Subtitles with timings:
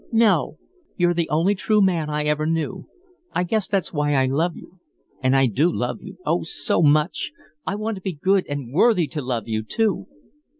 [0.11, 0.57] "No.
[0.97, 2.87] You're the only true man I ever knew.
[3.33, 4.79] I guess that's why I love you.
[5.21, 7.31] And I do love you, oh, so much!
[7.67, 10.07] I want to be good and worthy to love you, too."